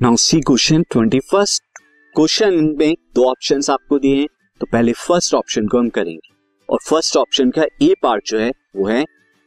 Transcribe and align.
Now 0.00 0.16
see 0.16 0.38
question 0.40 0.82
twenty 0.90 1.18
first. 1.30 1.62
Question 2.14 2.54
में 2.78 2.94
दो 3.14 3.24
option 3.30 3.60
आपको 3.70 3.98
दिए 3.98 4.16
हैं 4.16 4.26
तो 4.60 4.66
पहले 4.72 4.92
फ़र्स्ट 4.92 5.34
ऑप्शन 5.34 5.66
को 5.68 5.78
हम 5.78 5.88
करेंगे। 5.88 6.30
और 6.68 6.78
फ़र्स्ट 6.88 7.16
ऑप्शन 7.16 7.50
का 7.50 7.64
ए 7.82 7.94
पार्ट 8.02 8.28
जो 8.28 8.38
है, 8.38 8.50
वो 8.76 8.86
है 8.86 9.04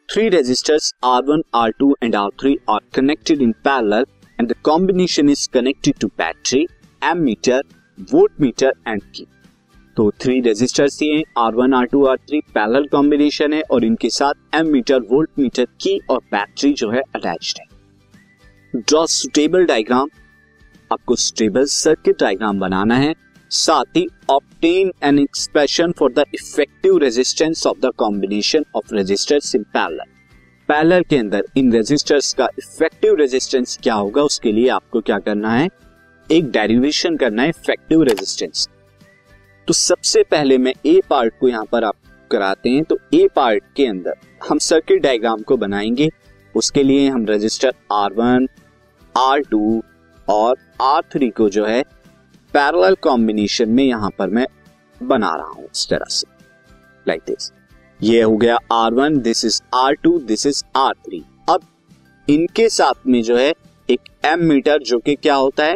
three 0.09 0.27
resistors 0.29 0.93
R 1.03 1.23
one 1.23 1.43
R 1.55 1.71
two 1.79 1.95
and 2.03 2.15
R 2.15 2.29
three 2.41 2.57
are 2.69 2.79
connected 2.95 3.41
in 3.41 3.51
parallel 3.63 4.05
and 4.39 4.49
the 4.49 4.55
combination 4.63 5.29
is 5.29 5.47
connected 5.53 5.99
to 6.01 6.07
battery 6.17 6.65
ammeter 7.23 7.63
voltmeter 8.41 8.73
and 8.87 9.01
की 9.15 9.27
तो 9.97 10.11
थ्री 10.21 10.39
रेजिस्टर्स 10.41 10.99
दिए 10.99 11.23
R 11.39 11.55
one 11.55 11.73
R 11.73 11.85
two 11.91 12.05
R 12.05 12.17
three 12.19 12.41
parallel 12.53 12.87
combination 12.91 13.53
है 13.53 13.61
और 13.71 13.85
इनके 13.85 14.09
साथ 14.11 14.55
M 14.55 14.71
metre 14.71 14.99
volt 15.11 15.39
meter 15.39 15.65
की 15.81 15.99
और 16.09 16.19
battery 16.31 16.73
जो 16.73 16.91
है 16.91 17.01
अटैच 17.15 17.55
है। 17.59 17.65
ड्रॉ 18.73 19.05
सुटेबल 19.09 19.65
डायग्राम 19.65 20.09
आपको 20.91 21.15
स्टेबल 21.15 21.65
सर्किट 21.65 22.19
डायग्राम 22.19 22.59
बनाना 22.59 22.95
है। 22.95 23.13
साथ 23.51 23.97
ही 23.97 24.07
obtain 24.29 24.91
an 25.03 25.19
expression 25.19 25.91
for 25.91 26.11
the 26.13 26.23
effective 26.33 26.97
resistance 26.97 27.65
of 27.67 27.79
the 27.79 27.91
combination 27.97 28.65
of 28.75 28.93
resistors 28.95 29.55
in 29.55 29.63
parallel 29.63 30.05
parallel 30.69 31.03
के 31.03 31.17
अंदर 31.17 31.45
इन 31.57 31.71
रेजिस्टर्स 31.73 32.33
का 32.33 32.47
इफ़ेक्टिव 32.59 33.15
रेजिस्टेंस 33.15 33.77
क्या 33.83 33.93
होगा, 33.93 34.23
उसके 34.23 34.51
लिए 34.51 34.67
आपको 34.69 35.01
क्या 35.01 35.17
करना 35.19 35.53
है? 35.53 35.67
एक 36.29 36.51
डेरिवेशन 36.51 37.17
करना 37.17 37.41
है 37.41 37.49
इफ़ेक्टिव 37.49 38.03
रेजिस्टेंस 38.03 38.67
तो 39.67 39.73
सबसे 39.73 40.23
पहले 40.23 40.57
मैं 40.57 40.73
ए 40.85 40.99
पार्ट 41.09 41.33
को 41.39 41.47
यहाँ 41.47 41.65
पर 41.71 41.83
आप 41.83 41.95
कराते 42.31 42.69
हैं 42.69 42.83
तो 42.83 42.97
ए 43.13 43.27
पार्ट 43.35 43.63
के 43.75 43.85
अंदर 43.85 44.15
हम 44.49 44.57
सर्किट 44.59 45.01
डायग्राम 45.01 45.41
को 45.41 45.57
बनाएँगे। 45.57 46.09
उसके 46.55 46.83
लिए 46.83 47.07
हम 47.09 47.25
register 47.25 47.73
R 47.91 48.13
one 48.13 48.47
R 49.15 49.41
two 49.41 49.81
और 50.27 50.55
आर 50.81 51.01
थ्री 51.11 51.29
को 51.29 51.49
जो 51.49 51.65
है 51.65 51.81
पैरेलल 52.53 52.95
कॉम्बिनेशन 53.01 53.69
में 53.69 53.83
यहाँ 53.83 54.09
पर 54.19 54.29
मैं 54.29 54.45
बना 55.01 55.33
रहा 55.35 55.47
हूँ 55.47 55.65
इस 55.65 55.87
तरह 55.89 56.05
से। 56.09 56.27
लाइक 57.05 57.21
दिस 57.27 57.51
ये 57.99 58.21
हो 58.21 58.37
गया 58.37 58.57
R 58.71 58.93
one 58.93 59.17
this 59.21 59.43
is 59.45 59.61
R 59.75 59.93
two 59.93 60.17
this 60.19 60.45
is 60.45 60.63
R 60.75 60.93
three 60.95 61.23
अब 61.49 61.61
इनके 62.27 62.67
साथ 62.69 63.07
में 63.07 63.21
जो 63.23 63.37
है, 63.37 63.53
एक 63.89 63.99
एम 64.25 64.43
मीटर 64.43 64.79
जो 64.79 64.99
कि 64.99 65.15
क्या 65.15 65.35
होता 65.35 65.63
है? 65.63 65.75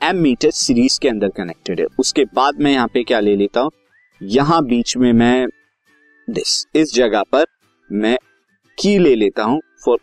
एम 0.00 0.16
मीटर 0.16 0.50
सीरीज़ 0.50 0.98
के 1.00 1.08
अंदर 1.08 1.28
कनेक्टेड 1.28 1.80
है। 1.80 1.86
उसके 1.98 2.24
बाद 2.34 2.60
मैं 2.60 2.72
यहाँ 2.72 2.88
पे 2.94 3.02
क्या 3.02 3.20
ले 3.20 3.36
लेता 3.36 3.60
हूँ? 3.60 3.70
यहाँ 4.20 4.64
बीच 4.64 4.96
में 4.96 5.12
मैं 5.12 5.46
दिस 6.28 6.66
इस 6.74 6.94
जगह 6.94 7.22
पर 7.32 7.44
मैं 7.90 8.16
की 8.78 8.98
ले 8.98 9.14
लेता 9.14 9.42
हूँ 9.42 9.60
फॉर 9.84 9.98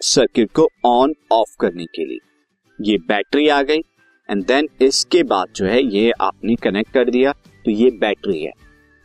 सर्किट 0.00 0.50
को 0.52 0.68
ऑन 0.84 1.14
ऑफ़ 1.32 1.56
करने 1.60 1.84
के 1.86 2.04
लिए। 2.04 2.18
ये 2.82 2.96
बैटरी 3.08 3.48
आ 3.48 3.62
गई 3.62 3.78
एंड 4.28 4.44
देन 4.46 4.68
इसके 4.82 5.22
बाद 5.24 5.48
जो 5.56 5.66
है 5.66 5.82
ये 5.86 6.10
आपने 6.20 6.54
कनेक्ट 6.62 6.92
कर 6.92 7.10
दिया 7.10 7.32
तो 7.64 7.70
ये 7.70 7.90
बैटरी 7.98 8.42
है। 8.42 8.52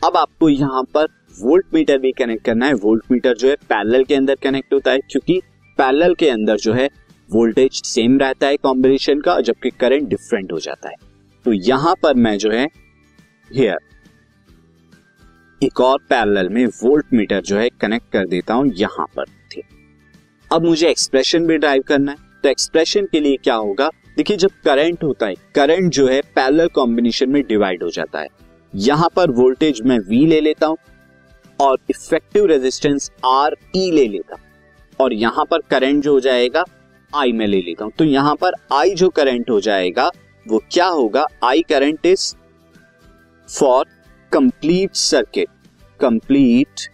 अब 0.02 0.17
आपको 0.17 0.50
यहाँ 0.50 0.83
पर 0.94 1.08
वोल्ट 1.38 1.66
मीटर 1.73 1.98
भी 1.98 2.11
कनेक्ट 2.14 2.45
करना 2.45 2.66
है। 2.66 2.73
वोल्ट 2.75 3.11
मीटर 3.11 3.36
जो 3.36 3.50
है 3.50 3.55
पैरेलल 3.64 4.03
के 4.03 4.16
अंदर 4.16 4.36
कनेक्ट 4.36 4.73
होता 4.73 4.92
है, 4.92 5.00
क्योंकि 5.02 5.39
पैरेलल 5.78 6.16
के 6.16 6.30
अंदर 6.30 6.58
जो 6.58 6.73
है 6.73 6.89
वोल्टेज 7.30 7.81
सेम 7.86 8.17
रहता 8.20 8.48
है 8.48 8.58
कॉम्बिनेशन 8.58 9.22
का, 9.22 9.39
जबकि 9.42 9.70
करंट 9.72 10.09
डिफरेंट 10.09 10.52
हो 10.52 10.59
जाता 10.59 10.89
है। 10.89 10.95
तो 11.45 11.53
यहाँ 11.53 11.95
पर 12.03 12.14
मैं 12.16 12.38
जो 12.38 12.52
है 12.52 12.66
हियर 13.52 13.78
एक 15.61 15.81
और 15.81 15.98
पैरेलल 16.09 16.50
में 16.50 16.66
वोल्ट 16.66 17.14
मीटर 17.14 17.42
जो 17.42 17.58
है 17.58 17.70
कनेक्ट 17.81 18.11
कर 18.14 18.28
देता 18.28 18.53
हूँ 18.53 18.72
यहाँ 18.75 19.05
पर। 19.16 19.36
अब 20.52 20.66
मुझे 20.66 20.89
एक्सप्रेशन 20.89 21.48
भी 21.48 21.58
ड्राइव 21.58 21.83
करना 21.88 22.11
है। 22.11 22.27
तो 22.48 22.52
एक्सप्रेशन 22.52 23.06
के 23.12 23.20
लिए 23.20 23.38
क्या 23.44 23.56
होगा? 23.56 23.89
देखिए, 24.17 24.38
जब 24.38 24.49
करंट 24.66 25.04
होता 25.04 25.26
है 25.26 25.33
करंट 25.55 25.92
जो 25.94 26.08
है 26.08 26.20
पैरेलल 26.36 26.67
कॉम्बिनेशन 26.67 27.30
में 27.30 27.42
डिवाइड 27.48 27.82
हो 27.83 27.89
जाता 27.89 28.20
है। 28.20 28.27
यहाँ 28.73 29.10
पर 29.16 29.32
वोल्टेज 29.32 29.82
मैं 29.86 29.98
वी 29.99 30.26
ले 30.26 30.39
लेता 30.42 30.67
हूँ 30.67 30.77
और 31.60 31.77
इफ़ेक्टिव 31.89 32.45
रेजिस्टेंस 32.45 33.10
आर 33.26 33.55
ई 33.76 33.89
ले 33.92 34.05
लेता 34.08 34.36
हूँ। 34.36 34.44
और 34.99 35.14
यहाँ 35.14 35.45
पर 35.45 35.61
करंट 35.70 36.04
जो 36.04 36.14
हो 36.14 36.20
जाएगा 36.20 36.64
आई 37.14 37.32
में 37.32 37.45
ले 37.48 37.61
लेता 37.61 37.86
हूँ। 37.86 37.92
तो 37.98 38.05
यहाँ 38.05 38.36
पर 38.36 38.54
आई 38.73 38.94
जो 38.94 39.10
करंट 39.10 39.50
हो 39.50 39.60
जाएगा, 39.61 40.10
वो 40.45 40.61
क्या 40.71 40.88
होगा? 40.88 41.26
I 41.44 41.61
current 41.70 42.05
is 42.05 42.33
for 43.50 43.86
complete 44.32 44.95
circuit 44.95 45.50
complete 46.00 46.89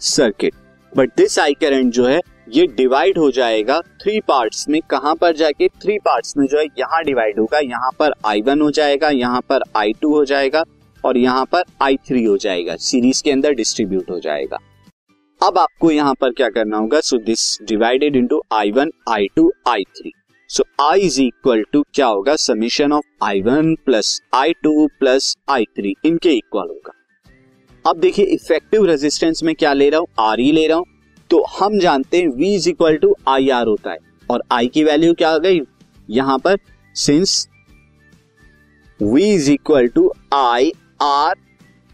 circuit 0.00 0.54
but 0.92 1.16
this 1.16 1.38
I 1.38 1.54
current 1.54 1.92
जो 1.92 2.06
है 2.06 2.20
ये 2.52 2.66
डिवाइड 2.66 3.18
हो 3.18 3.30
जाएगा 3.30 3.80
थ्री 4.02 4.20
पार्ट्स 4.20 4.68
में। 4.68 4.80
कहाँ 4.90 5.14
पर 5.14 5.36
जाके? 5.36 5.68
थ्री 5.82 5.98
पार्ट्स 5.98 6.36
में 6.36 6.46
जो 6.46 6.58
है, 6.58 6.64
यहाँ 6.78 7.02
डिवाइड 7.04 7.38
होगा, 7.38 7.58
यहाँ 7.58 7.90
पर 7.98 8.12
आई 8.26 8.42
वन 8.42 8.60
हो 8.60 8.70
जाएगा, 8.70 9.08
यहाँ 9.10 9.40
पर 9.48 9.62
आई 9.76 9.92
टू 9.92 10.12
हो 10.14 10.24
जाएगा 10.24 10.64
और 11.04 11.18
यहाँ 11.18 11.44
पर 11.52 11.62
आई 11.82 11.96
थ्री 12.08 12.24
हो 12.24 12.36
जाएगा। 12.38 12.76
सीरीज़ 12.78 13.22
के 13.22 13.30
अंदर 13.30 13.54
डिस्ट्रीब्यूट 13.54 14.10
हो 14.10 14.18
जाएगा। 14.20 14.58
अब 15.40 15.58
आपको 15.58 15.90
यहाँ 15.90 16.14
पर 16.14 16.32
क्या 16.32 16.48
करना 16.48 16.76
होगा? 16.76 17.00
So 17.00 17.18
this 17.20 17.58
divided 17.62 18.16
into 18.16 18.42
I 18.52 18.70
one 18.70 18.90
I 19.08 19.26
two 19.36 19.50
I 19.68 19.84
three 19.90 20.12
so 20.50 20.64
I 20.82 21.00
is 21.00 21.20
equal 21.22 21.64
to 21.72 21.84
क्या 21.94 22.06
होगा? 22.06 22.36
Summation 22.38 22.92
of 22.92 23.24
I 23.24 23.40
one 23.42 23.74
plus 23.86 24.20
I 24.34 24.52
two 24.62 24.86
plus 25.00 25.34
I 25.50 25.64
three 25.76 25.94
इनके 26.04 26.32
इक्वल 26.32 26.68
होगा। 26.68 26.92
अब 27.84 28.00
देखिए 28.00 28.24
इफ़ेक्टिव 28.26 28.84
रेजिस्टेंस 28.86 29.42
में 29.42 29.54
क्या 29.54 29.72
ले 29.72 29.88
रहा 29.90 30.00
हूँ? 30.00 30.06
आर 30.20 30.40
ई 30.40 30.52
ले 30.52 30.66
रहा 30.66 30.76
हूँ। 30.78 30.86
तो 31.32 31.40
हम 31.50 31.78
जानते 31.78 32.18
हैं 32.18 32.28
V 32.28 32.42
is 32.44 32.68
equal 32.68 32.96
to 32.96 33.14
I 33.28 33.48
R 33.50 33.66
होता 33.66 33.90
है। 33.90 33.98
और 34.30 34.42
I 34.52 34.68
की 34.70 34.82
वैल्यू 34.84 35.12
क्या 35.14 35.30
आ 35.30 35.38
गई? 35.38 35.60
यहाँ 36.10 36.38
पर 36.38 36.56
since 36.96 37.48
V 39.00 39.18
is 39.18 39.50
equal 39.52 39.88
to 39.88 40.12
I 40.34 40.70
R 41.02 41.34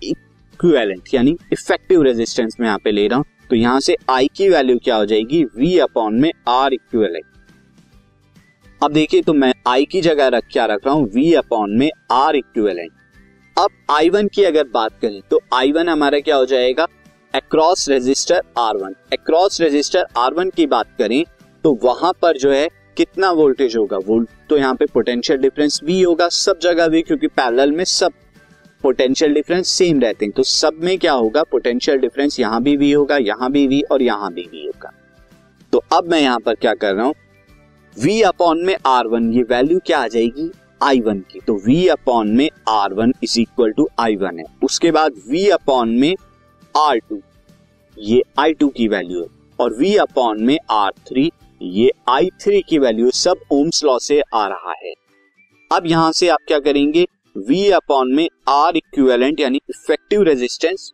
equivalent 0.02 1.14
यानी 1.14 1.36
इफ़ेक्टिव 1.52 2.02
रेजिस्टेंस 2.02 2.56
में 2.60 2.66
यहाँ 2.66 2.78
पे 2.84 2.92
ले 2.92 3.06
रहा 3.08 3.18
हूँ 3.18 3.24
तो 3.50 3.56
यहाँ 3.56 3.80
से 3.80 3.96
I 4.10 4.26
की 4.36 4.48
वैल्यू 4.48 4.78
क्या 4.84 4.96
हो 4.96 5.06
जाएगी? 5.06 5.44
V 5.58 5.78
अपॉन 5.80 6.20
में 6.20 6.30
R 6.48 6.72
इक्वेलेंट 6.72 7.24
अब 8.82 8.92
देखिए 8.92 9.22
तो 9.22 9.32
मैं 9.34 9.52
I 9.68 9.86
की 9.90 10.00
जगह 10.00 10.28
रख, 10.28 10.44
क्या 10.52 10.66
रख 10.66 10.86
रहा 10.86 10.94
हूँ? 10.94 11.10
V 11.12 11.34
अपॉन 11.36 11.78
में 11.78 11.90
R 12.12 12.34
इक्वेलेंट 12.34 12.92
अब 13.56 13.70
I1 13.90 14.28
की 14.34 14.44
अगर 14.44 14.64
बात 14.74 15.00
करें 15.02 15.20
तो 15.30 15.40
I1 15.54 15.88
हमारा 15.88 16.18
क्या 16.20 16.36
हो 16.36 16.46
जाएगा? 16.46 16.86
Across 17.34 17.88
resistor 17.88 18.42
R 18.58 18.76
one 18.76 18.94
across 19.12 19.60
resistor 19.60 20.06
R 20.16 20.34
one 20.34 20.50
की 20.50 20.66
बात 20.66 20.86
करें 20.98 21.24
तो 21.64 21.78
वहाँ 21.82 22.12
पर 22.22 22.36
जो 22.38 22.50
है, 22.52 22.68
कितना 22.96 23.30
वोल्टेज 23.30 23.76
होगा? 23.76 23.96
वोल्ट 23.96 24.28
तो 24.48 24.56
यहाँ 24.56 24.74
पे 24.74 24.86
पोटेंशियल 24.86 25.38
डिफरेंस 25.40 25.80
भी 25.84 26.00
होगा 26.02 26.28
सब 26.28 26.58
जगह 26.58 26.88
भी, 26.88 27.02
क्योंकि 27.02 27.26
पैरेलल 27.26 27.72
में 27.72 27.84
सब 27.84 28.12
पोटेंशियल 28.82 29.34
डिफरेंस 29.34 29.68
सेम 29.68 30.00
रहते 30.00 30.24
हैं। 30.24 30.32
तो 30.32 30.42
सब 30.42 30.78
में 30.82 30.98
क्या 30.98 31.12
होगा? 31.12 31.42
पोटेंशियल 31.42 31.98
डिफरेंस 31.98 32.38
यहाँ 32.40 32.62
भी 32.62 32.76
V 32.76 32.94
होगा, 32.96 33.16
यहाँ 33.16 33.50
भी 33.50 33.66
V 33.68 33.80
और 33.92 34.02
यहाँ 34.02 34.32
भी 34.32 34.44
V 34.44 34.66
होगा। 34.66 34.92
तो 35.72 35.82
अब 35.92 36.10
मैं 36.10 36.20
यहाँ 36.20 36.38
पर 36.38 36.54
क्या 36.54 36.74
कर 36.74 36.94
रहा 36.94 37.06
हूँ? 37.06 37.14
V 37.96 38.22
अपॉन 38.22 38.64
में 38.64 38.74
R1 38.76 39.32
ये 39.34 39.42
वैल्यू 39.42 39.80
क्या 39.86 39.98
आ 39.98 40.08
जाएगी? 40.08 40.50
I1 40.84 41.22
की। 41.32 41.40
तो 41.40 41.58
V 41.66 41.88
अपॉन 41.90 42.28
में 42.28 42.48
R1 42.70 43.12
is 43.22 43.40
equal 43.40 43.72
to 43.72 43.88
I1 44.00 44.38
है। 44.38 44.44
उसके 44.62 44.90
बाद 44.90 45.14
V 45.30 45.48
अपॉन 45.52 45.90
में 45.90 46.14
R2 46.78 47.20
ये 47.96 48.22
I2 48.38 48.70
की 48.76 48.88
वैल्यू 48.88 49.20
है। 49.20 49.26
और 49.58 49.74
वी 49.74 49.94
अपॉन 49.96 50.42
में 50.42 50.58
आर 50.70 50.90
थ्री 51.08 51.30
ये 51.60 51.90
आई 52.08 52.28
थ्री 52.40 52.60
की 52.60 52.78
वैल्यू 52.78 53.10
सब 53.10 53.40
ओम्स 53.52 53.84
लॉ 53.84 53.98
से 53.98 54.20
आ 54.34 54.46
रहा 54.48 54.74
है। 54.84 54.92
अब 55.70 55.86
यहाँ 55.86 56.12
से 56.12 56.28
आप 56.28 56.38
क्या 56.48 56.58
करेंगे? 56.58 57.06
V 57.50 57.70
अपॉन 57.72 58.14
में 58.14 58.28
R 58.50 58.76
इक्विवेलेंट 58.76 59.40
यानी 59.40 59.60
इफ़ेक्टिव 59.70 60.22
रेजिस्टेंस 60.22 60.92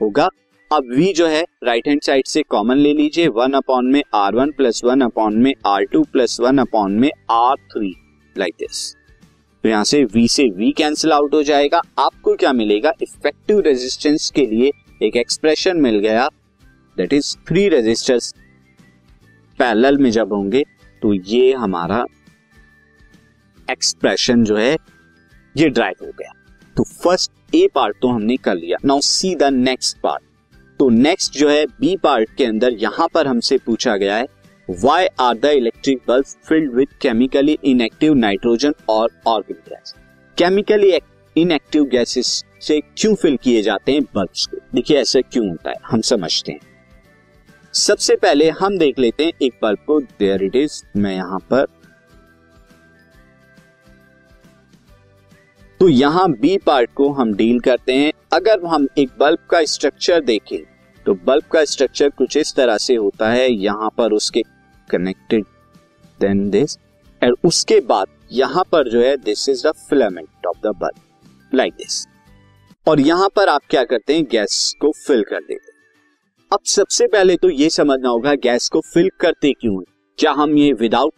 होगा। 0.00 0.28
अब 0.70 0.94
V 0.98 1.12
जो 1.14 1.26
है 1.26 1.42
राइट 1.64 1.88
हैंड 1.88 2.00
साइड 2.02 2.26
से 2.26 2.42
कॉमन 2.42 2.76
ले 2.76 2.92
लीजिए। 2.92 3.28
वन 3.28 3.52
अपॉन 3.52 3.86
में 3.86 4.02
R 4.14 4.34
one 4.34 4.52
plus 4.52 4.84
one 4.84 5.00
upon 5.00 5.34
में 5.34 5.52
R 5.66 5.84
two 5.84 6.02
plus 6.12 6.40
one 6.40 6.58
upon 6.58 6.92
में 6.92 7.10
आर 7.30 7.56
थ्री 7.72 7.94
लाइक 8.36 8.54
दिस 8.58 8.94
तो 9.64 9.68
यहाँ 9.68 9.84
से 9.84 10.04
V 10.06 10.28
से 10.28 10.48
V 10.50 10.72
कैंसिल 10.76 11.12
आउट 11.12 11.34
हो 11.34 11.42
जाएगा। 11.42 11.80
आपको 11.98 12.34
क्या 12.34 12.52
मिलेगा? 12.52 12.92
इफ़ेक्टिव 13.02 13.60
रेजिस्टेंस 13.60 14.30
के 14.30 14.46
लिए 14.46 14.70
एक 15.00 15.16
एक्सप्रेशन 15.16 15.80
मिल 15.80 15.98
गया। 16.00 16.28
That 16.96 17.12
is 17.12 17.36
three 17.48 17.68
resistors 17.68 18.32
parallel 19.58 19.98
में 19.98 20.10
जब 20.10 20.32
होंगे 20.32 20.62
तो 21.02 21.12
ये 21.14 21.52
हमारा 21.54 22.04
एक्सप्रेशन 23.68 24.44
जो 24.44 24.56
है, 24.56 24.76
ये 25.54 25.68
ड्राइव 25.68 26.04
हो 26.04 26.10
गया। 26.10 26.32
तो 26.76 26.84
फ़र्स्ट 26.84 27.54
ए 27.54 27.66
पार्ट 27.74 27.96
तो 28.02 28.08
हमने 28.08 28.36
कर 28.36 28.54
लिया। 28.54 28.76
Now 28.84 29.00
see 29.02 29.34
the 29.34 29.44
next 29.44 29.98
part 30.02 30.22
तो 30.80 30.88
नेक्स्ट 30.90 31.38
जो 31.38 31.48
है 31.48 31.64
बी 31.80 31.96
पार्ट 31.96 32.34
के 32.36 32.44
अंदर 32.44 32.72
यहाँ 32.78 33.08
पर 33.14 33.26
हमसे 33.26 33.58
पूछा 33.58 33.96
गया 33.96 34.16
है 34.16 34.26
why 34.68 35.06
are 35.20 35.34
the 35.34 35.52
electric 35.56 36.00
bulb 36.08 36.24
filled 36.48 36.74
with 36.74 36.98
chemically 37.00 37.58
inactive 37.64 38.14
nitrogen 38.14 38.74
और 38.88 39.10
organic 39.26 39.68
gas 39.68 39.94
chemically 40.38 40.90
inactive 41.36 41.84
gases 41.86 42.44
से 42.62 42.80
क्यों 42.98 43.14
फिल 43.14 43.36
किए 43.36 43.62
जाते 43.62 43.92
हैं 43.92 44.02
बल्ब्स 44.14 44.46
को? 44.46 44.56
देखिए 44.74 45.00
ऐसा 45.00 45.20
क्यों 45.22 45.48
होता 45.48 45.70
है, 45.70 45.76
हम 45.86 46.00
समझते 46.02 46.52
हैं। 46.52 46.60
सबसे 47.74 48.16
पहले 48.16 48.48
हम 48.52 48.78
देख 48.78 48.98
लेते 48.98 49.24
हैं 49.24 49.32
एक 49.42 49.58
बल्ब 49.62 49.78
को 49.86 50.00
देयर 50.00 50.42
इट 50.44 50.56
इज़ 50.56 50.82
मैं 50.96 51.14
यहाँ 51.14 51.38
पर। 51.50 51.66
तो 55.80 55.88
यहाँ 55.88 56.30
बी 56.32 56.56
पार्ट 56.58 56.90
को 56.94 57.10
हम 57.12 57.34
डील 57.34 57.60
करते 57.60 57.92
हैं। 57.94 58.12
अगर 58.32 58.64
हम 58.66 58.86
एक 58.98 59.10
बल्ब 59.18 59.38
का 59.50 59.64
स्ट्रक्चर 59.66 60.20
देखें 60.22 60.58
तो 61.06 61.14
बल्ब 61.26 61.44
का 61.52 61.64
स्ट्रक्चर 61.64 62.08
कुछ 62.10 62.36
इस 62.36 62.54
तरह 62.54 62.76
से 62.78 62.94
होता 62.96 63.30
है, 63.30 63.50
यहाँ 63.52 63.90
पर 63.98 64.12
उसके 64.12 64.42
कनेक्टेड 64.88 65.44
देन 66.20 66.48
दिस 66.50 66.78
और 67.22 67.36
उसके 67.44 67.80
बाद 67.82 68.06
यहाँ 68.32 68.64
पर 68.72 68.88
जो 68.90 69.02
है 69.02 69.16
this 69.18 69.48
is 69.48 69.66
the 69.66 69.72
filament 69.80 70.46
of 70.46 70.58
the 70.58 70.74
bulb 70.76 71.00
like 71.52 71.74
this 71.74 72.06
और 72.86 73.00
यहाँ 73.00 73.28
पर 73.36 73.48
आप 73.48 73.62
क्या 73.70 73.84
करते 73.84 74.14
हैं? 74.14 74.24
गैस 74.24 74.74
को 74.80 74.92
फिल 75.06 75.22
कर 75.22 75.40
देते 75.40 75.70
हैं। 75.70 75.74
अब 76.52 76.58
सबसे 76.66 77.06
पहले 77.06 77.36
तो 77.36 77.50
ये 77.50 77.68
समझना 77.70 78.08
होगा 78.08 78.34
गैस 78.34 78.68
को 78.68 78.80
फिल 78.80 79.10
करते 79.20 79.52
क्यों 79.52 79.76
है? 79.76 79.84
क्या 80.18 80.32
हम 80.32 80.56
ये 80.56 80.72
विदाउट 80.72 81.12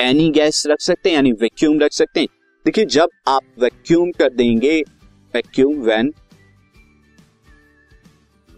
एनी 0.00 0.30
गैस 0.30 0.66
रख 0.66 0.80
सकते 0.80 1.08
हैं? 1.08 1.16
यानी 1.16 1.32
वैक्यूम 1.32 1.78
रख 1.80 1.92
सकते 1.92 2.20
हैं? 2.20 2.28
देखिए, 2.66 2.84
जब 2.84 3.08
आप 3.28 3.42
वैक्यूम 3.58 4.10
कर 4.10 4.32
देंगे 4.32 4.80
vacuum 5.34 5.80
when 5.82 6.12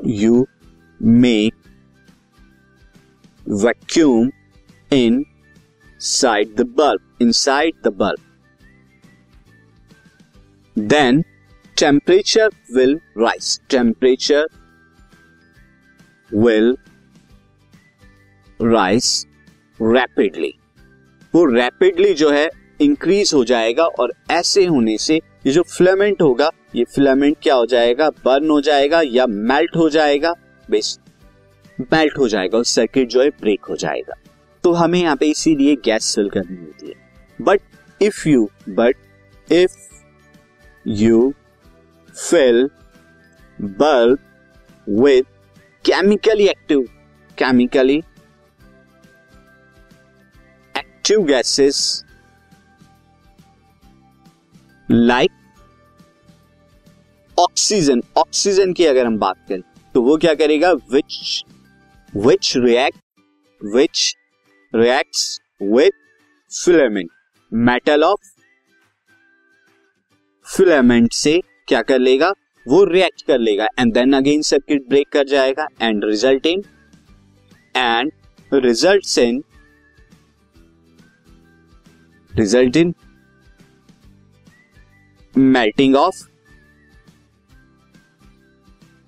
you 0.00 0.46
make 1.00 1.54
vacuum 3.46 4.30
inside 6.00 6.54
the 6.56 6.66
bulb 6.76 7.22
inside 7.32 7.74
the 7.84 7.88
bulb 7.88 8.25
then 10.78 11.22
temperature 11.76 12.48
will 12.74 13.00
rise 13.18 13.60
temperature 13.70 14.48
will 16.34 16.76
rise 18.60 19.26
rapidly 19.82 20.52
वो 21.34 21.44
रैपिडली 21.44 22.12
जो 22.14 22.30
है 22.30 22.48
इंक्रीज 22.80 23.30
हो 23.34 23.44
जाएगा 23.44 23.84
और 23.84 24.12
ऐसे 24.30 24.64
होने 24.64 24.98
से 24.98 25.16
ये 25.16 25.52
जो 25.52 25.62
फिलामेंट 25.62 26.22
होगा, 26.22 26.50
ये 26.74 26.84
फिलामेंट 26.84 27.36
क्या 27.42 27.54
हो 27.54 27.66
जाएगा? 27.66 28.10
बर्न 28.10 28.50
हो 28.50 28.60
जाएगा 28.60 29.00
या 29.04 29.26
मेल्ट 29.26 29.76
हो 29.76 29.88
जाएगा? 29.90 30.34
बेस 30.70 30.98
मेल्ट 31.80 32.18
हो 32.18 32.28
जाएगा 32.28 32.58
और 32.58 32.64
सर्किट 32.64 33.08
जो 33.08 33.22
है 33.22 33.28
ब्रेक 33.30 33.64
हो 33.64 33.76
जाएगा। 33.76 34.14
तो 34.64 34.72
हमें 34.72 34.98
यहाँ 35.00 35.16
पे 35.16 35.26
इसीलिए 35.26 35.76
गैस 35.76 36.14
फिल 36.16 36.28
करनी 36.30 36.56
होती 36.56 36.88
है। 36.88 36.94
But 37.40 37.60
if 38.00 38.28
you 38.28 38.50
but 38.68 38.96
if 39.52 39.85
you 40.88 41.34
fill 42.30 42.70
bulb 43.60 44.18
with 44.88 45.22
chemically 45.84 46.48
active 46.48 46.82
chemically 47.38 47.96
active 50.76 51.22
gases 51.22 52.04
like 54.90 55.30
oxygen 57.38 58.02
oxygen 58.16 58.72
की 58.72 58.86
अगर 58.86 59.06
हम 59.06 59.18
बात 59.18 59.46
करें 59.48 59.60
तो 59.94 60.02
वो 60.02 60.16
क्या 60.16 60.34
करेगा? 60.34 60.72
Which 60.72 61.44
which 62.16 62.52
react 62.56 62.98
which 63.64 64.14
reacts 64.74 65.40
with 65.62 65.90
filament 66.64 67.10
metal 67.52 68.04
of 68.04 68.35
filament 70.46 71.12
से 71.12 71.40
क्या 71.68 71.82
कर 71.82 71.98
लेगा? 71.98 72.32
वो 72.66 72.84
रिएक्ट 72.84 73.22
कर 73.26 73.38
लेगा 73.38 73.66
and 73.78 73.92
then 73.94 74.12
again 74.12 74.42
circuit 74.42 74.88
break 74.88 75.08
कर 75.08 75.26
जाएगा 75.28 75.66
and 75.82 76.04
result 76.04 76.46
in 76.46 76.62
and 77.76 78.12
result 78.52 79.18
in 79.18 79.42
result 82.32 82.76
in 82.76 82.94
melting 85.34 85.96
of 85.96 86.24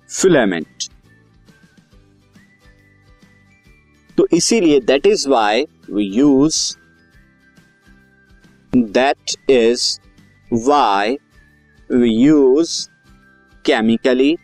filament 0.09 0.89
तो 4.17 4.27
इसीलिए 4.33 4.79
that 4.79 5.05
is 5.05 5.27
why 5.29 5.65
we 5.91 6.03
use 6.05 6.57
that 8.73 9.35
is 9.49 9.99
why 10.53 11.17
we 11.89 12.09
use 12.09 12.71
chemically 13.65 14.35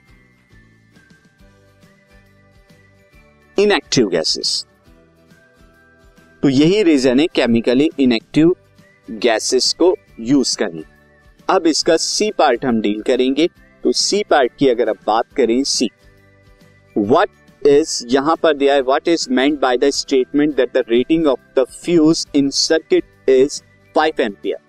inactive 3.57 4.07
gases 4.09 4.65
तो 6.43 6.49
यही 6.49 6.81
रीजन 6.83 7.19
है 7.19 7.27
chemically 7.27 7.89
inactive 7.99 8.55
gases 9.09 9.71
को 9.73 9.93
use 10.19 10.57
करने। 10.57 10.83
अब 11.49 11.67
इसका 11.67 11.97
सी 11.97 12.31
पार्ट 12.31 12.65
हम 12.65 12.81
डील 12.81 13.01
करेंगे। 13.01 13.47
तो 13.83 13.91
सी 13.91 14.23
पार्ट 14.29 14.51
की 14.59 14.69
अगर 14.69 14.89
आप 14.89 14.97
बात 15.07 15.33
करें 15.33 15.63
सी 15.63 15.89
वट 16.95 17.67
इज़ 17.67 18.05
यहाँ 18.07 18.35
पर 18.43 18.57
दिया 18.57 18.73
है 18.73 18.81
what 18.81 19.07
is 19.07 19.29
meant 19.29 19.59
by 19.59 19.77
the 19.77 19.89
statement 19.91 20.55
that 20.55 20.73
the 20.73 20.83
rating 20.89 21.27
of 21.27 21.59
the 21.59 21.65
fuse 21.83 22.27
in 22.35 22.49
circuit 22.49 23.29
is 23.29 23.61
5 23.95 24.19
ampere 24.19 24.64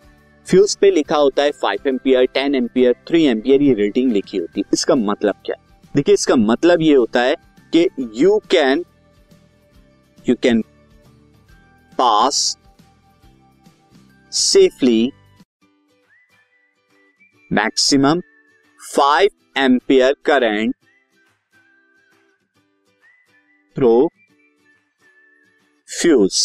fuse 0.46 0.74
पे 0.76 0.90
लिखा 0.90 1.16
होता 1.16 1.42
है 1.42 1.50
five 1.52 1.88
ampere 1.88 2.24
ten 2.34 2.54
ampere 2.54 2.94
three 3.08 3.22
ampere 3.26 3.62
ये 3.62 3.72
रेटिंग 3.74 4.12
लिखी 4.12 4.38
होती 4.38 4.60
है। 4.60 4.70
इसका 4.72 4.94
मतलब 4.94 5.34
क्या 5.46 5.56
देखिए, 5.94 6.14
इसका 6.14 6.36
मतलब 6.36 6.82
ये 6.82 6.94
होता 6.94 7.20
है 7.20 7.34
कि 7.72 7.88
you 8.14 8.38
can 8.50 8.84
you 10.26 10.34
can 10.42 10.62
pass 11.98 12.56
safely 14.32 15.12
maximum 17.50 18.20
five 18.80 19.30
ampere 19.58 20.14
current 20.24 20.74
through 23.76 24.08
fuse 25.88 26.40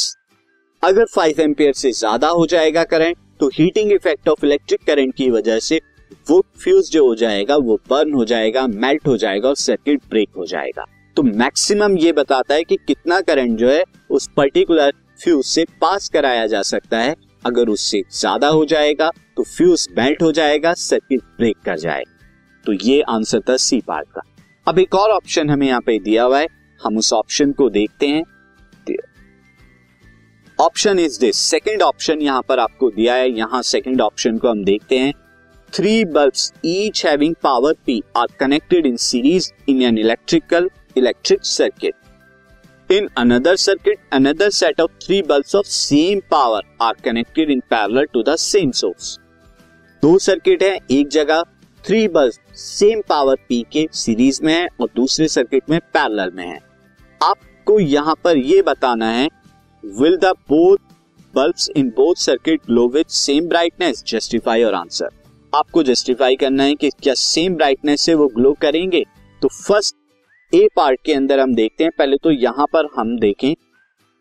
अगर 0.84 1.06
फाइव 1.06 1.40
एम्पियर 1.42 1.74
से 1.74 1.92
ज़्यादा 1.92 2.28
हो 2.30 2.46
जाएगा 2.46 2.84
करंट 2.84 3.18
तो 3.42 3.48
heating 3.50 3.92
effect 3.92 4.30
of 4.30 4.46
electric 4.46 4.84
current 4.88 5.14
की 5.16 5.30
वजह 5.32 5.60
से 5.60 5.80
वो 6.28 6.40
फ्यूज 6.56 6.90
जो 6.92 7.06
हो 7.06 7.14
जाएगा, 7.16 7.56
वो 7.58 7.80
बर्न 7.90 8.14
हो 8.14 8.26
जाएगा 8.26 8.66
मेल्ट 8.68 9.08
हो 9.08 9.16
जाएगा 9.18 9.50
और 9.50 9.56
सर्किट 9.58 10.02
ब्रेक 10.10 10.30
हो 10.38 10.46
जाएगा। 10.46 10.86
तो 11.18 11.24
मैक्सिमम 11.24 11.98
ये 11.98 12.12
बताता 12.14 12.56
है 12.56 12.64
कि 12.64 12.78
कितना 12.78 13.20
करंट 13.22 13.58
जो 13.60 13.70
है, 13.70 13.84
उस 14.10 14.30
पर्टिकुलर 14.38 14.92
फ्यूज 15.20 15.46
से 15.46 15.66
पास 15.82 16.10
कराया 16.10 16.46
जा 16.48 16.62
सकता 16.64 17.00
है। 17.00 17.16
अगर 17.46 17.70
उससे 17.70 18.02
ज़्यादा 18.12 18.48
हो 18.50 18.66
जाएगा 18.68 19.10
तो 19.38 19.44
फ्यूज 19.46 19.88
मेल्ट 19.98 20.22
हो 20.24 20.32
जाएगा 20.32 20.74
सर्किट 20.76 21.22
ब्रेक 21.38 21.58
कर 21.66 21.78
जाएगा 21.80 22.64
तो 22.66 22.74
ये 22.84 23.02
आंसर 23.10 23.42
था 23.50 23.58
सी 23.60 23.82
पार्ट 23.82 24.08
का। 24.10 24.22
अब 24.68 24.80
एक 24.80 24.96
और 24.96 25.12
ऑप्शन 25.12 25.50
हमें 25.50 25.68
यहाँ 25.68 25.82
पे 25.82 25.98
दिया 26.00 26.24
हुआ 26.24 26.40
है। 26.40 26.48
हम 26.82 26.98
उस 26.98 27.12
ऑप्शन 27.14 27.52
को 27.54 27.70
देखते 27.72 28.08
हैं। 28.08 28.24
Option 30.62 31.00
is 31.00 31.20
this 31.20 31.38
second 31.38 31.82
option 31.82 32.22
यहाँ 32.22 32.42
पर 32.42 32.60
आपको 32.60 32.90
दिया 32.90 33.14
है। 33.14 33.30
यहाँ 33.30 33.62
सेकेंड 33.62 34.02
ऑप्शन 34.02 34.38
को 34.38 34.50
हम 34.50 34.64
देखते 34.64 34.98
हैं। 34.98 35.14
Three 35.74 36.04
bulbs 36.06 36.54
each 36.66 37.06
having 37.06 37.36
power 37.44 37.74
P 37.86 38.02
are 38.18 38.28
connected 38.40 38.86
in 38.86 38.98
series 38.98 39.52
in 39.70 39.82
an 39.82 39.98
electrical 39.98 40.70
electric 40.98 41.46
circuit 41.46 41.96
In 42.90 43.06
another 43.16 43.52
circuit, 43.58 44.00
another 44.12 44.48
set 44.52 44.80
of 44.80 44.90
three 45.04 45.22
bulbs 45.22 45.54
of 45.56 45.68
same 45.68 46.22
power 46.32 46.62
are 46.82 46.96
connected 47.06 47.50
in 47.50 47.62
parallel 47.74 48.08
to 48.16 48.24
the 48.30 48.36
same 48.38 48.74
source. 48.80 49.12
दो 50.04 50.18
circuit 50.20 50.64
है 50.64 50.78
एक 50.92 51.08
जगह। 51.08 51.44
Three 51.84 52.08
bulb 52.08 52.56
same 52.56 53.02
power 53.10 53.36
P 53.50 53.62
के 53.72 53.88
series 53.94 54.44
में 54.44 54.54
है 54.54 54.68
और 54.82 54.90
दूसरे 54.96 55.28
circuit 55.28 55.70
में 55.70 55.80
पैरेलल 55.94 56.32
में 56.36 56.46
है। 56.48 56.60
आपको 57.22 57.80
यहाँ 57.80 58.16
पर 58.24 58.38
यह 58.38 58.62
बताना 58.62 59.12
है 59.12 59.28
will 59.84 60.18
the 60.18 60.26
both 60.26 60.78
bulbs 61.34 61.70
in 61.78 61.90
both 61.90 62.16
circuit 62.16 62.62
glow 62.66 62.88
with 62.88 63.06
same 63.06 63.48
brightness 63.48 64.04
justify 64.08 64.64
और 64.64 64.74
आंसर 64.74 65.10
आपको 65.54 65.84
जस्टिफाई 65.84 66.36
करना 66.36 66.64
है 66.64 66.76
कि 66.76 66.90
क्या 66.90 67.14
सेम 67.14 67.56
ब्राइटनेस 67.56 68.02
से 68.02 68.14
वो 68.14 68.28
ग्लो 68.28 68.54
करेंगे? 68.54 69.04
तो 69.42 69.48
फ़र्स्ट 69.48 69.96
ए 70.54 70.68
पार्ट 70.76 71.00
के 71.06 71.14
अंदर 71.14 71.40
हम 71.40 71.56
देखते 71.56 71.84
हैं। 71.84 71.92
पहले 71.98 72.18
तो 72.18 72.32
यहाँ 72.32 72.66
पर 72.74 72.88
हम 72.96 73.18
देखें। 73.20 73.54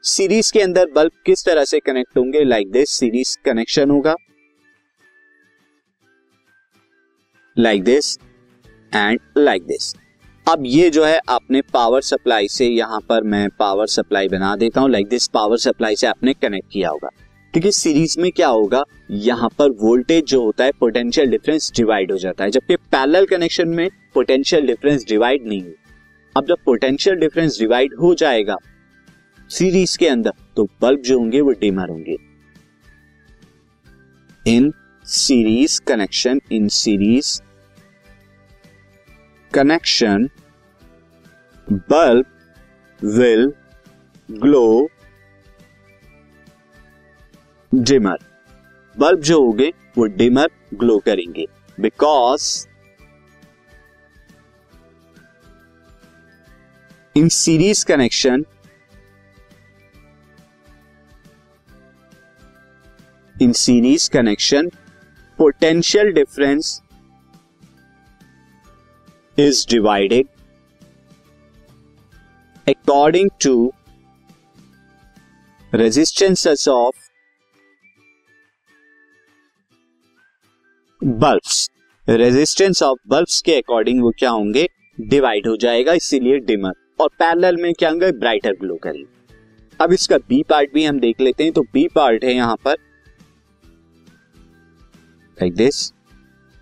सीरीज़ 0.04 0.52
के 0.52 0.60
अंदर 0.60 0.86
बल्ब 0.90 1.12
किस 1.26 1.44
तरह 1.44 1.64
से 1.64 1.80
कनेक्ट 1.80 2.16
होंगे? 2.16 2.44
लाइक 2.44 2.70
दिस 2.70 2.90
सीरीज़ 2.90 3.36
कनेक्शन 3.44 3.90
होगा। 3.90 4.14
Like 7.56 7.84
this 7.84 8.18
and 8.94 9.20
like 9.38 9.62
this 9.62 9.94
अब 10.46 10.62
ये 10.66 10.88
जो 10.90 11.04
है 11.04 11.18
आपने 11.28 11.60
पावर 11.62 12.00
सप्लाई 12.00 12.48
से 12.48 12.66
यहाँ 12.66 13.00
पर 13.08 13.22
मैं 13.22 13.48
पावर 13.58 13.86
सप्लाई 13.86 14.28
बना 14.28 14.54
देता 14.56 14.80
हूँ। 14.80 14.90
लाइक 14.90 15.08
दिस 15.08 15.26
पावर 15.28 15.56
सप्लाई 15.56 15.96
से 15.96 16.06
आपने 16.06 16.32
कनेक्ट 16.34 16.68
किया 16.72 16.88
होगा। 16.88 17.08
क्योंकि 17.54 17.72
सीरीज़ 17.72 18.18
में 18.20 18.30
क्या 18.32 18.48
होगा? 18.48 18.82
यहाँ 19.10 19.48
पर 19.58 19.70
वोल्टेज 19.80 20.24
जो 20.24 20.42
होता 20.42 20.64
है 20.64 20.72
पोटेंशियल 20.80 21.30
डिफरेंस 21.30 21.70
डिवाइड 21.76 22.12
हो 22.12 22.18
जाता 22.18 22.44
है। 22.44 22.50
जबकि 22.50 22.76
पैरेलल 22.76 23.26
कनेक्शन 23.26 23.68
में 23.68 23.88
पोटेंशियल 24.14 24.66
डिफरेंस 24.66 25.04
डिवाइड 25.08 25.46
नहीं 25.46 25.62
होता 25.62 25.76
अब 26.36 26.46
जब 26.46 26.56
पोटेंशियल 26.64 27.16
डिफरेंस 27.16 27.58
डिवाइड 27.58 27.94
हो 27.94 28.14
जाएगा 28.14 28.56
सीरीज़ 29.50 29.96
के 29.98 30.08
अंदर 30.08 30.32
तो 30.56 30.64
बल्ब 30.82 31.00
जो 31.00 31.18
होंगे 31.18 31.40
वो 31.40 31.52
डिमर 31.60 31.88
होंगे। 31.88 32.16
In 34.46 34.72
series 35.06 35.80
connection 35.82 36.40
in 36.52 36.68
series 36.68 37.40
connection 39.54 40.28
bulb 41.90 42.26
will 43.02 43.52
glow 44.30 44.66
dimmer 47.72 48.18
bulb 48.94 49.20
जो 49.20 49.40
होंगे, 49.42 49.72
वो 49.98 50.04
डिमर 50.06 50.48
ग्लो 50.74 50.98
करेंगे। 50.98 51.46
Because 51.78 52.66
in 57.16 57.28
series 57.28 57.84
connection 57.86 58.44
in 63.36 63.52
series 63.52 64.10
connection 64.10 64.68
potential 65.38 66.12
difference 66.12 66.80
is 69.40 69.66
divided 69.70 70.26
according 72.66 73.30
to 73.42 73.72
resistances 75.72 76.66
of 76.68 77.08
bulbs 81.02 81.68
resistance 82.08 82.82
of 82.82 82.98
bulbs 83.08 83.40
के 83.42 83.54
according 83.54 84.02
वो 84.02 84.10
क्या 84.18 84.30
होंगे? 84.30 84.68
Divide 84.98 85.46
हो 85.46 85.56
जाएगा, 85.56 85.92
इसीलिए 85.92 86.38
डिमर 86.40 86.72
और 87.00 87.08
पैरेलल 87.18 87.56
में 87.56 87.72
क्या 87.74 87.90
होंगे? 87.90 88.10
ब्राइटर 88.12 88.52
ग्लो 88.52 88.76
करेंगे. 88.76 89.06
अब 89.80 89.92
इसका 89.92 90.16
बी 90.18 90.42
पार्ट 90.42 90.72
भी 90.74 90.84
हम 90.84 90.98
देख 91.00 91.20
लेते 91.20 91.44
हैं 91.44 91.52
तो 91.52 91.62
बी 91.72 91.86
पार्ट 91.88 92.24
है 92.24 92.34
यहाँ 92.34 92.56
पर. 92.64 92.74
लाइक 95.38 95.54
दिस 95.54 95.92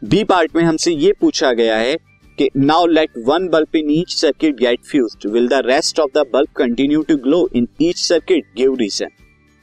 बी 0.03 0.23
पार्ट 0.25 0.57
में 0.57 0.63
हमसे 0.63 0.93
ये 0.93 1.13
पूछा 1.21 1.53
गया 1.53 1.77
है 1.77 1.97
कि 2.39 2.49
now 2.57 2.87
let 2.87 3.11
one 3.27 3.49
bulb 3.49 3.77
in 3.77 3.91
each 3.91 4.15
circuit 4.15 4.57
get 4.57 4.81
fused 4.81 5.27
will 5.31 5.49
the 5.49 5.63
rest 5.67 6.01
of 6.01 6.11
the 6.15 6.27
bulb 6.33 6.49
continue 6.57 7.03
to 7.03 7.17
glow 7.23 7.49
in 7.57 7.69
each 7.83 7.99
circuit 7.99 8.53
give 8.57 8.75
reason 8.75 9.11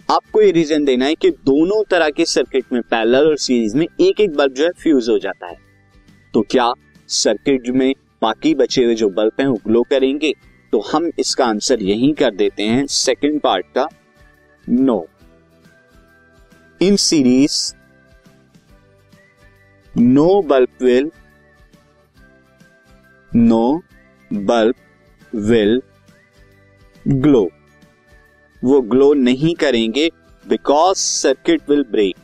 आपको 0.09 0.41
ये 0.41 0.51
रीजन 0.51 0.83
देना 0.85 1.05
है 1.05 1.15
कि 1.15 1.29
दोनों 1.45 1.83
तरह 1.83 2.09
के 2.09 2.25
सर्किट 2.25 2.73
में 2.73 2.81
पैरेलल 2.81 3.27
और 3.27 3.37
सीरीज़ 3.37 3.77
में 3.77 3.85
एक 4.01 4.19
एक 4.21 4.35
बल्ब 4.35 4.53
जो 4.53 4.63
है 4.63 4.71
फ्यूज 4.79 5.09
हो 5.09 5.17
जाता 5.19 5.47
है। 5.47 5.57
तो 6.33 6.41
क्या 6.41 6.71
सर्किट 7.09 7.69
में 7.69 7.93
बाकी 8.21 8.53
बचे 8.55 8.83
हुए 8.83 8.95
जो 8.95 9.09
बल्ब 9.09 9.39
हैं 9.39 9.47
वो 9.47 9.59
ग्लो 9.67 9.81
करेंगे? 9.83 10.33
तो 10.73 10.79
हम 10.91 11.09
इसका 11.19 11.45
आंसर 11.45 11.81
यही 11.83 12.11
कर 12.13 12.35
देते 12.35 12.63
हैं 12.63 12.85
सेकेंड 12.87 13.39
पार्ट 13.41 13.65
का। 13.75 13.87
No 14.67 15.05
in 16.81 16.95
series 16.99 17.73
no 19.95 20.41
bulb 20.41 20.83
will 20.83 21.11
no 23.35 23.81
bulb 24.31 24.75
will 25.33 25.81
glow 27.05 27.41
वो 28.61 28.79
ग्लो 28.83 29.13
नहीं 29.13 29.53
करेंगे 29.55 30.09
because 30.45 30.97
circuit 30.97 31.69
will 31.69 31.83
break 31.91 32.15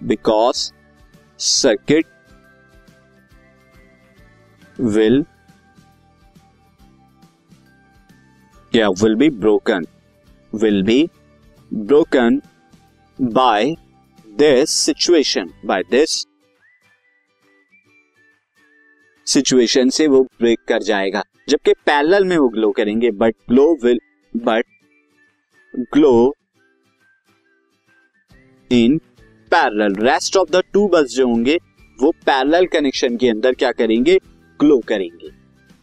because 0.00 0.70
circuit 1.38 2.06
will 4.78 5.24
क्या 8.72 8.88
will 9.02 9.14
be 9.14 9.30
broken 9.30 9.86
will 10.52 10.82
be 10.82 11.02
broken 11.70 12.40
by 13.18 13.74
this 14.26 14.70
situation 14.78 15.50
by 15.64 15.82
this 15.90 16.24
situation 19.26 19.90
से 19.90 20.06
वो 20.06 20.22
break 20.40 20.58
कर 20.68 20.82
जाएगा। 20.82 21.22
जबकि 21.48 21.72
parallel 21.86 22.24
में 22.24 22.36
वो 22.38 22.48
ग्लो 22.48 22.70
करेंगे 22.72 23.10
but 23.10 23.34
glow 23.48 23.72
will 23.84 23.98
but 24.34 24.64
glow 25.92 26.34
in 28.70 28.98
parallel 29.52 29.94
rest 30.00 30.36
of 30.36 30.50
the 30.50 30.62
two 30.72 30.86
bulbs 30.88 31.10
जो 31.10 31.26
होंगे, 31.28 31.56
वो 31.98 32.10
पैरेलल 32.26 32.66
कनेक्शन 32.66 33.16
के 33.16 33.28
अंदर 33.28 33.52
क्या 33.52 33.72
करेंगे? 33.72 34.18
ग्लो 34.60 34.78
करेंगे। 34.78 35.30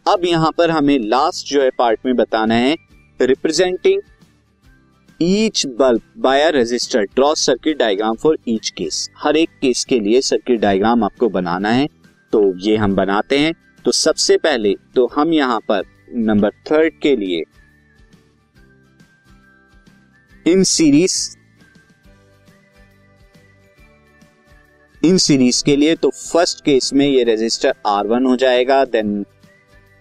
अब 0.06 0.26
यहाँ 0.26 0.52
पर 0.58 0.70
हमें 0.70 0.98
लास्ट 1.00 1.48
जो 1.48 1.62
है 1.62 1.70
पार्ट 1.78 2.00
में 2.06 2.16
बताना 2.16 2.56
है 2.56 2.76
representing 3.20 4.02
each 5.20 5.66
bulb 5.80 6.02
by 6.18 6.50
resistor 6.52 7.04
draw 7.06 7.34
circuit 7.36 7.78
diagram 7.78 8.16
for 8.16 8.38
each 8.48 8.70
case 8.70 9.10
हर 9.18 9.38
एक 9.38 9.50
केस 9.62 9.84
के 9.86 10.00
लिए 10.00 10.22
सर्किट 10.22 10.60
डायग्राम 10.60 11.04
आपको 11.04 11.30
बनाना 11.30 11.70
है। 11.70 11.88
तो 12.34 12.42
ये 12.60 12.76
हम 12.78 12.96
बनाते 12.96 13.40
हैं। 13.40 13.54
तो 13.86 13.92
सबसे 13.94 14.38
पहले 14.38 14.74
तो 14.96 15.06
हम 15.14 15.34
यहाँ 15.34 15.60
पर 15.70 15.84
नंबर 16.16 16.52
थर्ड 16.70 17.00
के 17.02 17.16
लिए 17.16 17.44
इन 20.46 20.64
सीरीज़ 20.66 21.16
इन 25.02 25.18
सीरीज़ 25.18 25.64
के 25.64 25.76
लिए 25.76 25.96
तो 25.96 26.10
फ़र्स्ट 26.12 26.64
केस 26.66 26.94
में 26.94 27.06
ये 27.08 27.24
रेजिस्टर 27.24 27.74
आर 27.88 28.08
वन 28.08 28.26
हो 28.26 28.36
जाएगा। 28.38 28.84
देन 28.86 29.26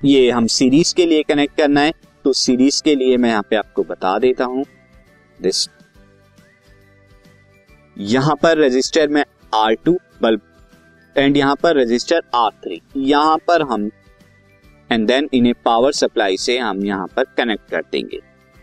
ये 0.01 0.31
हम 0.31 0.47
सीरीज़ 0.49 0.95
के 0.95 1.07
लिए 1.07 1.23
कनेक्ट 1.23 1.57
करना 1.57 1.81
है। 1.81 1.93
तो 2.25 2.33
सीरीज़ 2.35 2.83
के 2.83 2.95
लिए 2.95 3.17
मैं 3.17 3.31
यहाँ 3.31 3.43
पे 3.51 3.57
आपको 3.57 3.83
बता 3.85 4.19
देता 4.19 4.45
हूँ। 4.45 4.65
दिस 5.39 5.69
यहाँ 7.97 8.35
पर 8.43 8.59
रेजिस्टर 8.59 9.09
में 9.09 9.25
आर 9.55 9.75
टू, 9.75 9.97
बल्ब 10.23 10.41
एंड 11.17 11.37
यहाँ 11.37 11.55
पर 11.63 11.77
रजिस्टर 11.77 12.23
आर 12.35 12.51
थ्री 12.65 12.81
यहाँ 12.99 13.37
पर 13.47 13.63
हम 13.63 13.91
एंड 14.91 15.07
देन 15.07 15.29
इन्हें 15.35 15.55
पावर 15.65 15.93
सप्लाई 15.93 16.37
से 16.37 16.59
हम 16.59 16.85
यहाँ 16.85 17.07
पर 17.17 17.25
कनेक्ट 17.37 17.71
कर 17.71 17.83
देंगे। 17.93 18.21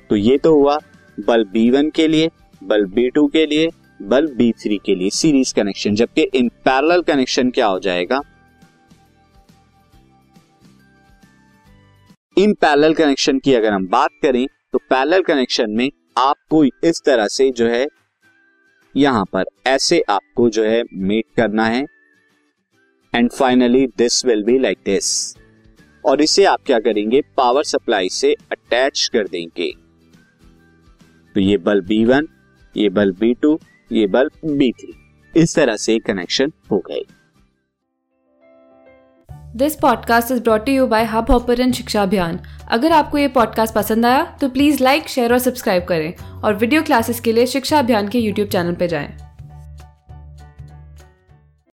तो 0.09 0.15
ये 0.15 0.37
तो 0.37 0.53
हुआ 0.53 0.77
बल्ब 1.17 1.47
बी 1.47 1.69
वन 1.71 1.89
के 1.89 2.07
लिए, 2.07 2.29
बल्ब 2.61 2.93
बी 2.93 3.09
टू 3.09 3.27
के 3.27 3.45
लिए, 3.45 3.69
बल्ब 4.01 4.35
बी 4.37 4.51
थ्री 4.53 4.77
के 4.85 4.95
लिए 4.95 5.09
सीरीज़ 5.11 5.53
कनेक्शन 5.55 5.95
जबकि 5.95 6.21
इन 6.33 6.49
पैरेलल 6.65 7.01
कनेक्शन 7.03 7.49
क्या 7.49 7.67
हो 7.67 7.79
जाएगा? 7.79 8.21
इन 12.37 12.53
पैरेलल 12.53 12.93
कनेक्शन 12.93 13.39
की 13.39 13.53
अगर 13.53 13.73
हम 13.73 13.87
बात 13.87 14.11
करें 14.21 14.45
तो 14.73 14.77
पैरेलल 14.79 15.21
कनेक्शन 15.23 15.71
में 15.71 15.89
आपको 16.17 16.63
इस 16.63 17.01
तरह 17.05 17.27
से 17.27 17.49
जो 17.51 17.67
है, 17.67 17.85
यहाँ 18.95 19.25
पर 19.33 19.45
ऐसे 19.67 20.01
आपको 20.09 20.49
जो 20.49 20.63
है 20.63 20.83
मेट 20.93 21.25
करना 21.37 21.65
है। 21.65 21.85
And 23.13 23.29
finally 23.31 23.85
this 23.87 24.25
will 24.25 24.43
be 24.43 24.57
like 24.59 24.77
this 24.85 25.35
और 26.05 26.21
इसे 26.21 26.45
आप 26.45 26.59
क्या 26.65 26.79
करेंगे? 26.79 27.21
पावर 27.37 27.63
सप्लाई 27.63 28.09
से 28.09 28.33
अटैच 28.51 29.09
कर 29.13 29.27
देंगे। 29.27 29.71
तो 31.35 31.41
ये 31.41 31.57
बल्ब 31.57 31.85
बी 31.85 32.03
वन 32.05 32.27
ये 32.77 32.89
बल्ब 32.89 33.17
बी 33.19 33.33
टू 33.33 33.59
ये 33.91 34.07
बल्ब 34.07 34.49
बी 34.57 34.71
थ्री 34.71 34.93
इस 35.35 35.55
तरह 35.55 35.75
से 35.75 35.99
कनेक्शन 35.99 36.51
हो 36.71 36.77
गए। 36.79 37.01
This 39.55 39.75
podcast 39.75 40.31
is 40.31 40.41
brought 40.41 40.69
you 40.69 40.87
by 40.87 41.05
Hubhopper 41.31 41.71
Shiksha 41.71 42.03
Abhiyan 42.03 42.39
अगर 42.71 42.91
आपको 42.91 43.17
ये 43.17 43.27
पॉडकास्ट 43.27 43.75
पसंद 43.75 44.05
आया 44.05 44.23
तो 44.41 44.49
प्लीज़ 44.49 44.83
लाइक 44.83 45.07
शेयर 45.07 45.33
और 45.33 45.39
सब्सक्राइब 45.39 45.85
करें। 45.85 46.41
और 46.41 46.55
वीडियो 46.55 46.83
क्लासेस 46.83 47.19
के 47.19 47.33
लिए 47.33 47.45
शिक्षा 47.45 47.79
अभियान 47.79 48.07
के 48.07 48.19
यूट्यूब 48.19 48.47
चैनल 48.47 48.75
पर 48.75 48.85
जाएँ। 48.85 49.26